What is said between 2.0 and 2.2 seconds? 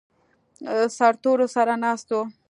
و.